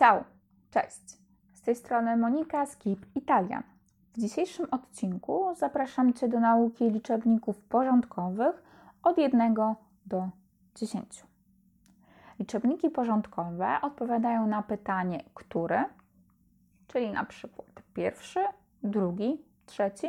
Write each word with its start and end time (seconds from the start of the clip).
Ciao, 0.00 0.24
cześć. 0.70 1.18
Z 1.52 1.62
tej 1.62 1.74
strony 1.74 2.16
Monika 2.16 2.66
z 2.66 2.76
Keep 2.76 3.16
Italian. 3.16 3.62
W 4.12 4.20
dzisiejszym 4.20 4.66
odcinku 4.70 5.54
zapraszam 5.56 6.12
Cię 6.12 6.28
do 6.28 6.40
nauki 6.40 6.90
liczebników 6.90 7.60
porządkowych 7.60 8.62
od 9.02 9.18
1 9.18 9.54
do 10.06 10.28
10. 10.74 11.24
Liczebniki 12.38 12.90
porządkowe 12.90 13.76
odpowiadają 13.82 14.46
na 14.46 14.62
pytanie 14.62 15.24
który, 15.34 15.84
czyli 16.86 17.10
na 17.10 17.24
przykład 17.24 17.82
pierwszy, 17.94 18.40
drugi, 18.82 19.44
trzeci 19.66 20.06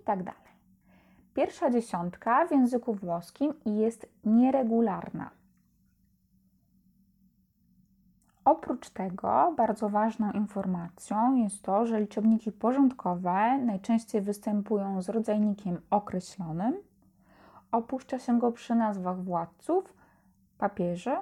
i 0.00 0.02
tak 0.04 0.22
dalej. 0.22 0.52
Pierwsza 1.34 1.70
dziesiątka 1.70 2.46
w 2.46 2.50
języku 2.50 2.94
włoskim 2.94 3.54
jest 3.64 4.06
nieregularna. 4.24 5.39
Oprócz 8.50 8.90
tego 8.90 9.54
bardzo 9.56 9.88
ważną 9.88 10.32
informacją 10.32 11.34
jest 11.34 11.62
to, 11.62 11.86
że 11.86 12.00
liczebniki 12.00 12.52
porządkowe 12.52 13.58
najczęściej 13.58 14.20
występują 14.20 15.02
z 15.02 15.08
rodzajnikiem 15.08 15.80
określonym. 15.90 16.76
Opuszcza 17.72 18.18
się 18.18 18.38
go 18.38 18.52
przy 18.52 18.74
nazwach 18.74 19.24
władców, 19.24 19.94
papieży. 20.58 21.16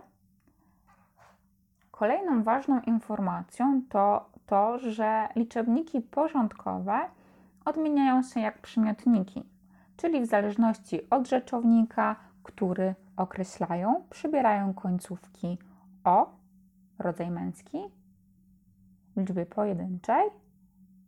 Kolejną 1.91 2.43
ważną 2.43 2.81
informacją 2.81 3.83
to 3.89 4.31
to, 4.47 4.79
że 4.79 5.29
liczebniki 5.37 6.01
porządkowe 6.01 7.01
odmieniają 7.65 8.23
się 8.23 8.41
jak 8.41 8.59
przymiotniki, 8.59 9.45
czyli 9.97 10.21
w 10.21 10.27
zależności 10.27 11.11
od 11.11 11.29
rzeczownika, 11.29 12.17
który 12.43 12.95
określają, 13.17 14.05
przybierają 14.11 14.75
końcówki 14.75 15.59
o 16.05 16.38
rodzaj 16.99 17.31
męski 17.31 17.79
w 19.17 19.21
liczbie 19.21 19.47
pojedynczej 19.47 20.31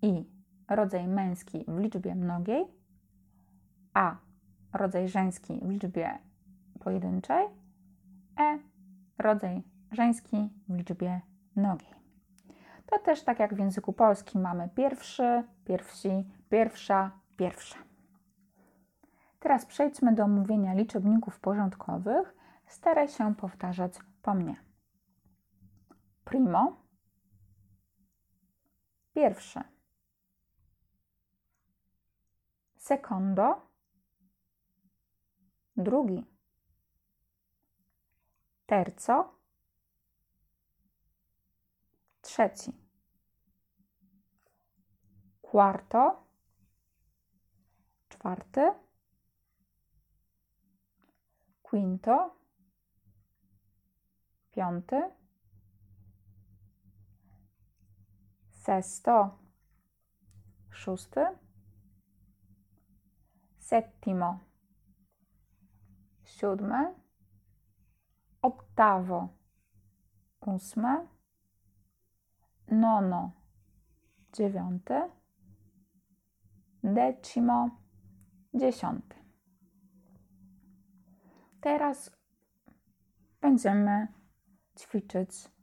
i 0.02 0.24
rodzaj 0.68 1.08
męski 1.08 1.64
w 1.68 1.78
liczbie 1.78 2.14
mnogiej, 2.14 2.64
a 3.94 4.16
rodzaj 4.72 5.08
żeński 5.08 5.60
w 5.62 5.70
liczbie 5.70 6.18
pojedynczej, 6.80 7.46
e 8.40 8.58
rodzaj 9.18 9.62
żeński 9.92 10.50
w 10.68 10.74
liczbie 10.74 11.20
mnogiej. 11.56 11.94
To 12.86 12.98
też 12.98 13.24
tak 13.24 13.38
jak 13.38 13.54
w 13.54 13.58
języku 13.58 13.92
polskim 13.92 14.40
mamy 14.40 14.68
pierwszy, 14.74 15.44
pierwsi, 15.64 16.24
pierwsza, 16.48 17.10
pierwsza. 17.36 17.78
Teraz 19.40 19.66
przejdźmy 19.66 20.14
do 20.14 20.24
omówienia 20.24 20.74
liczebników 20.74 21.40
porządkowych. 21.40 22.34
Staraj 22.66 23.08
się 23.08 23.34
powtarzać 23.34 23.92
po 24.22 24.34
mnie 24.34 24.69
primo, 26.30 26.86
pierwszy, 29.14 29.60
secondo, 32.76 33.70
drugi, 35.76 36.26
terzo, 38.66 39.38
trzeci, 42.20 42.72
quarto, 45.42 46.26
czwarty, 48.08 48.72
quinto, 51.62 52.36
piąty, 54.50 55.19
sesto, 58.60 59.38
szósty, 60.70 61.20
settimo, 63.58 64.38
siódmy, 66.24 66.94
ottavo, 68.42 69.28
ósme, 70.40 71.06
nono, 72.68 73.32
dziewiąty, 74.32 75.10
decimo, 76.82 77.70
dziesiąty. 78.54 79.16
Teraz 81.60 82.10
będziemy 83.40 84.08
ćwiczyć 84.78 85.59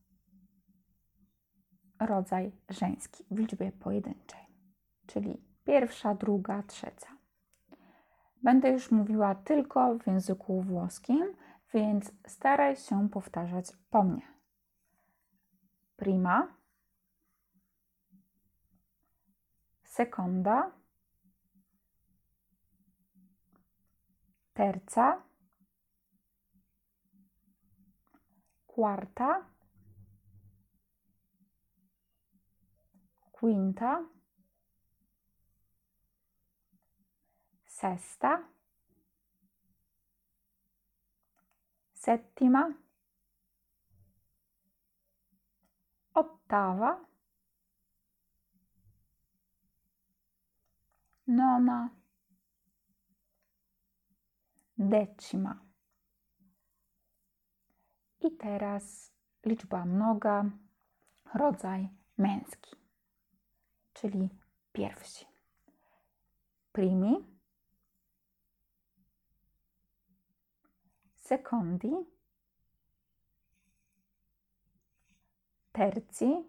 rodzaj 1.99 2.51
żeński 2.69 3.23
w 3.31 3.39
liczbie 3.39 3.71
pojedynczej, 3.71 4.41
czyli 5.07 5.41
pierwsza, 5.63 6.15
druga, 6.15 6.63
trzecia. 6.63 7.17
Będę 8.43 8.69
już 8.69 8.91
mówiła 8.91 9.35
tylko 9.35 9.97
w 9.97 10.07
języku 10.07 10.61
włoskim, 10.61 11.35
więc 11.73 12.11
staraj 12.27 12.75
się 12.75 13.09
powtarzać 13.09 13.65
po 13.89 14.03
mnie. 14.03 14.27
Prima, 15.95 16.57
seconda, 19.83 20.71
terza, 24.53 25.21
quarta, 28.67 29.45
quinta, 33.39 34.03
sesta, 37.65 38.43
settima, 41.93 42.73
ottava, 46.13 47.05
nona, 51.27 51.89
decima. 54.77 55.61
I 58.19 58.31
teraz 58.31 59.11
liczba 59.45 59.85
mnoga, 59.85 60.45
rodzaj 61.33 61.89
męski 62.17 62.86
czyli 64.01 64.29
pierwsi. 64.71 65.25
Primi, 66.71 67.25
secondi, 71.15 71.91
terzi, 75.71 76.43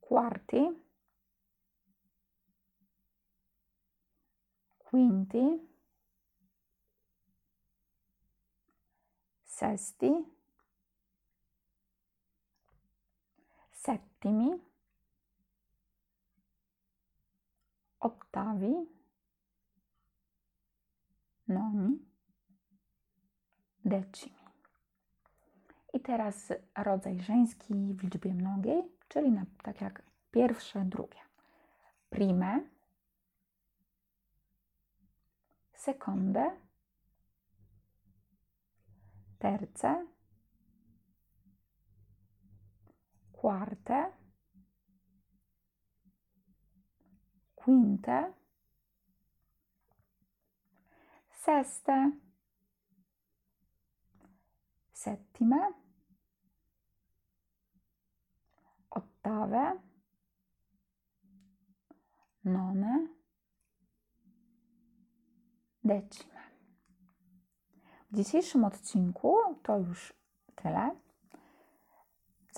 quarti, 0.00 0.62
quinti, 4.78 5.68
sesti, 9.44 10.37
settimi, 13.88 14.50
ottavi, 18.00 18.74
noni, 21.48 21.98
decimi. 23.84 24.38
I 25.92 26.00
teraz 26.00 26.52
rodzaj 26.76 27.20
żeński 27.20 27.94
w 27.94 28.02
liczbie 28.02 28.34
mnogiej, 28.34 28.82
czyli 29.08 29.30
na, 29.30 29.44
tak 29.62 29.80
jak 29.80 30.02
pierwsze, 30.30 30.84
drugie. 30.84 31.20
Prime, 32.10 32.60
seconde, 35.74 36.50
terce, 39.38 40.06
quarte, 43.40 44.12
quinte, 47.54 48.32
seste, 51.30 52.12
settime, 54.92 55.72
ottave, 58.90 59.80
none, 62.44 63.08
decime. 65.84 66.38
W 68.10 68.16
dzisiejszym 68.16 68.64
odcinku 68.64 69.36
to 69.62 69.78
już 69.78 70.12
tyle. 70.54 71.07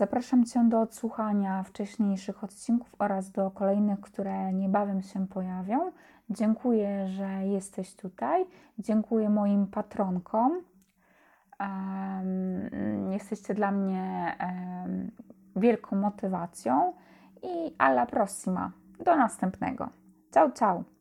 Zapraszam 0.01 0.45
Cię 0.45 0.65
do 0.69 0.81
odsłuchania 0.81 1.63
wcześniejszych 1.63 2.45
odcinków 2.45 2.95
oraz 2.99 3.31
do 3.31 3.51
kolejnych, 3.51 4.01
które 4.01 4.53
niebawem 4.53 5.03
się 5.03 5.27
pojawią. 5.27 5.93
Dziękuję, 6.31 7.09
że 7.09 7.47
jesteś 7.47 7.95
tutaj. 7.95 8.47
Dziękuję 8.79 9.31
moim 9.31 9.67
patronkom. 9.67 10.53
Um, 11.61 13.13
jesteście 13.13 13.55
dla 13.55 13.71
mnie 13.71 14.37
um, 14.41 15.11
wielką 15.57 15.97
motywacją 15.97 16.93
i 17.43 17.75
alla 17.79 18.07
prossima. 18.07 18.73
Do 19.05 19.17
następnego. 19.17 19.89
Ciao, 20.35 20.51
ciao. 20.51 21.00